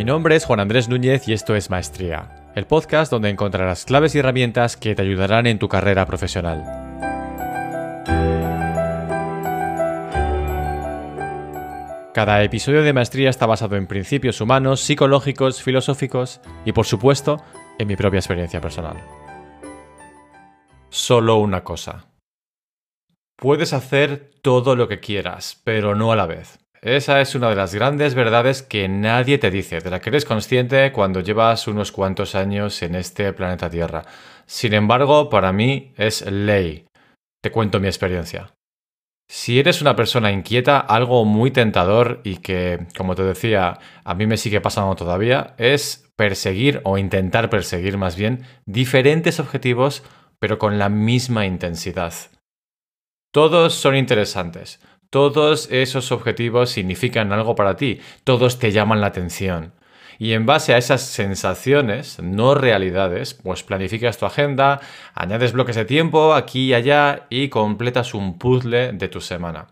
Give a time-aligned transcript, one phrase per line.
[0.00, 4.14] Mi nombre es Juan Andrés Núñez y esto es Maestría, el podcast donde encontrarás claves
[4.14, 6.64] y herramientas que te ayudarán en tu carrera profesional.
[12.14, 17.44] Cada episodio de Maestría está basado en principios humanos, psicológicos, filosóficos y por supuesto
[17.78, 18.96] en mi propia experiencia personal.
[20.88, 22.06] Solo una cosa.
[23.36, 26.58] Puedes hacer todo lo que quieras, pero no a la vez.
[26.82, 30.24] Esa es una de las grandes verdades que nadie te dice, de la que eres
[30.24, 34.04] consciente cuando llevas unos cuantos años en este planeta Tierra.
[34.46, 36.86] Sin embargo, para mí es ley.
[37.42, 38.54] Te cuento mi experiencia.
[39.28, 44.26] Si eres una persona inquieta, algo muy tentador y que, como te decía, a mí
[44.26, 50.02] me sigue pasando todavía, es perseguir o intentar perseguir más bien diferentes objetivos
[50.40, 52.14] pero con la misma intensidad.
[53.32, 59.72] Todos son interesantes, todos esos objetivos significan algo para ti, todos te llaman la atención.
[60.18, 64.80] Y en base a esas sensaciones, no realidades, pues planificas tu agenda,
[65.14, 69.66] añades bloques de tiempo aquí y allá y completas un puzzle de tu semana.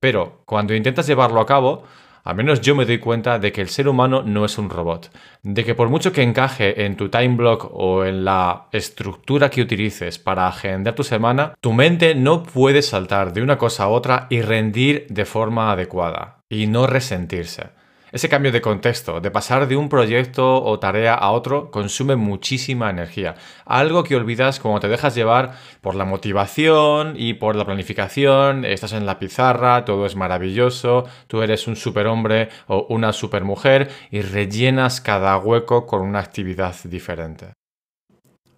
[0.00, 1.84] Pero cuando intentas llevarlo a cabo,
[2.30, 5.10] al menos yo me doy cuenta de que el ser humano no es un robot,
[5.42, 9.62] de que por mucho que encaje en tu time block o en la estructura que
[9.62, 14.28] utilices para agendar tu semana, tu mente no puede saltar de una cosa a otra
[14.30, 17.79] y rendir de forma adecuada y no resentirse.
[18.12, 22.90] Ese cambio de contexto, de pasar de un proyecto o tarea a otro, consume muchísima
[22.90, 23.36] energía.
[23.64, 28.94] Algo que olvidas cuando te dejas llevar por la motivación y por la planificación, estás
[28.94, 35.00] en la pizarra, todo es maravilloso, tú eres un superhombre o una supermujer y rellenas
[35.00, 37.52] cada hueco con una actividad diferente.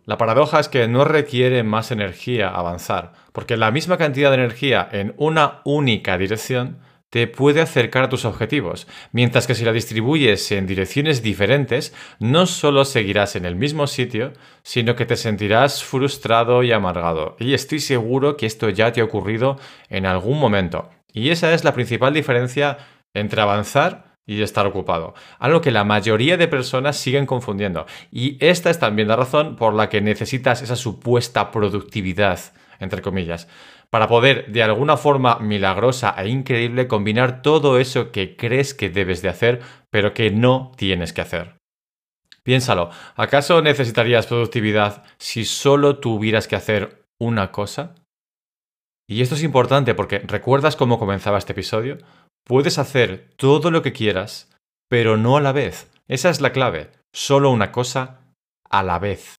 [0.05, 4.89] La paradoja es que no requiere más energía avanzar, porque la misma cantidad de energía
[4.91, 6.78] en una única dirección
[7.12, 12.46] te puede acercar a tus objetivos, mientras que si la distribuyes en direcciones diferentes, no
[12.46, 17.36] solo seguirás en el mismo sitio, sino que te sentirás frustrado y amargado.
[17.39, 19.58] Y estoy seguro que esto ya te ha ocurrido
[19.90, 20.89] en algún momento.
[21.12, 22.78] Y esa es la principal diferencia
[23.12, 25.12] entre avanzar y estar ocupado.
[25.39, 27.84] Algo que la mayoría de personas siguen confundiendo.
[28.11, 32.40] Y esta es también la razón por la que necesitas esa supuesta productividad,
[32.80, 33.48] entre comillas
[33.92, 39.20] para poder de alguna forma milagrosa e increíble combinar todo eso que crees que debes
[39.20, 39.61] de hacer,
[39.91, 41.58] pero que no tienes que hacer.
[42.42, 47.95] Piénsalo, ¿acaso necesitarías productividad si solo tuvieras que hacer una cosa?
[49.07, 51.98] Y esto es importante porque ¿recuerdas cómo comenzaba este episodio?
[52.45, 54.51] Puedes hacer todo lo que quieras,
[54.89, 55.91] pero no a la vez.
[56.08, 56.91] Esa es la clave.
[57.13, 58.20] Solo una cosa
[58.70, 59.36] a la vez.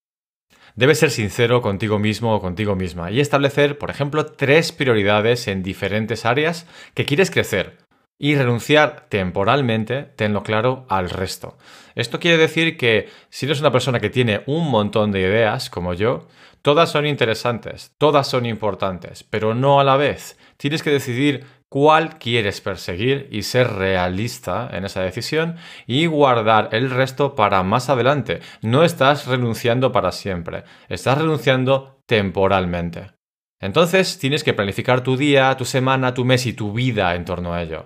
[0.76, 5.62] Debes ser sincero contigo mismo o contigo misma y establecer, por ejemplo, tres prioridades en
[5.62, 7.83] diferentes áreas que quieres crecer
[8.24, 11.58] y renunciar temporalmente, tenlo claro, al resto.
[11.94, 15.94] Esto quiere decir que si eres una persona que tiene un montón de ideas, como
[15.94, 16.30] yo,
[16.62, 20.38] todas son interesantes, todas son importantes, pero no a la vez.
[20.56, 26.92] Tienes que decidir cuál quieres perseguir y ser realista en esa decisión y guardar el
[26.92, 28.40] resto para más adelante.
[28.62, 33.12] No estás renunciando para siempre, estás renunciando temporalmente.
[33.60, 37.54] Entonces tienes que planificar tu día, tu semana, tu mes y tu vida en torno
[37.54, 37.86] a ello.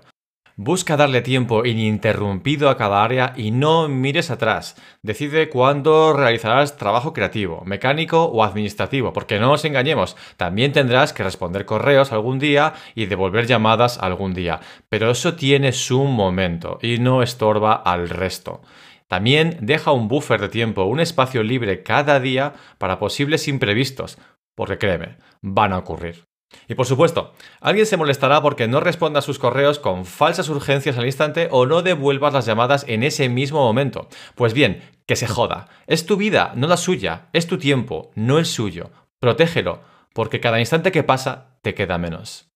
[0.59, 4.75] Busca darle tiempo ininterrumpido a cada área y no mires atrás.
[5.03, 11.21] Decide cuándo realizarás trabajo creativo, mecánico o administrativo, porque no nos engañemos, también tendrás que
[11.21, 14.59] responder correos algún día y devolver llamadas algún día,
[14.89, 18.63] pero eso tiene su momento y no estorba al resto.
[19.07, 24.17] También deja un buffer de tiempo, un espacio libre cada día para posibles imprevistos,
[24.55, 26.25] porque créeme, van a ocurrir.
[26.67, 30.97] Y por supuesto, alguien se molestará porque no responda a sus correos con falsas urgencias
[30.97, 34.07] al instante o no devuelvas las llamadas en ese mismo momento.
[34.35, 35.67] Pues bien, que se joda.
[35.87, 37.29] Es tu vida, no la suya.
[37.33, 38.91] Es tu tiempo, no el suyo.
[39.19, 39.81] Protégelo,
[40.13, 42.47] porque cada instante que pasa te queda menos.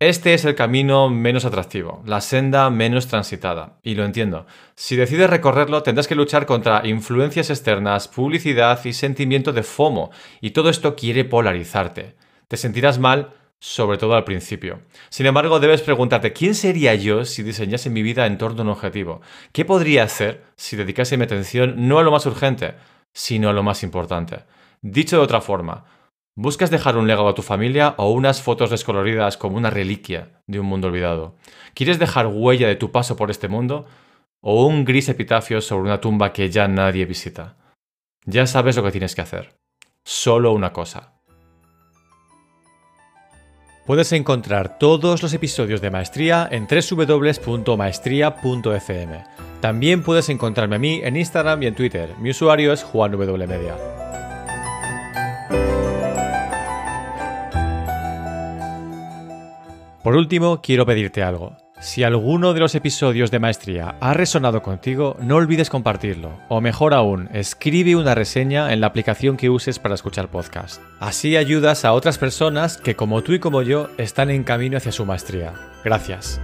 [0.00, 4.44] Este es el camino menos atractivo, la senda menos transitada, y lo entiendo.
[4.74, 10.10] Si decides recorrerlo, tendrás que luchar contra influencias externas, publicidad y sentimiento de FOMO,
[10.40, 12.16] y todo esto quiere polarizarte.
[12.48, 13.32] Te sentirás mal,
[13.64, 14.82] sobre todo al principio.
[15.08, 18.68] Sin embargo, debes preguntarte, ¿quién sería yo si diseñase mi vida en torno a un
[18.68, 19.22] objetivo?
[19.52, 22.74] ¿Qué podría hacer si dedicase mi atención no a lo más urgente,
[23.14, 24.44] sino a lo más importante?
[24.82, 25.86] Dicho de otra forma,
[26.36, 30.60] ¿buscas dejar un legado a tu familia o unas fotos descoloridas como una reliquia de
[30.60, 31.36] un mundo olvidado?
[31.72, 33.86] ¿Quieres dejar huella de tu paso por este mundo
[34.42, 37.56] o un gris epitafio sobre una tumba que ya nadie visita?
[38.26, 39.54] Ya sabes lo que tienes que hacer.
[40.04, 41.13] Solo una cosa
[43.86, 49.24] Puedes encontrar todos los episodios de Maestría en www.maestría.fm.
[49.60, 52.14] También puedes encontrarme a mí en Instagram y en Twitter.
[52.18, 53.76] Mi usuario es JuanWMedia.
[60.02, 61.63] Por último, quiero pedirte algo.
[61.80, 66.38] Si alguno de los episodios de Maestría ha resonado contigo, no olvides compartirlo.
[66.48, 70.80] O mejor aún, escribe una reseña en la aplicación que uses para escuchar podcast.
[71.00, 74.92] Así ayudas a otras personas que como tú y como yo están en camino hacia
[74.92, 75.52] su maestría.
[75.84, 76.40] Gracias.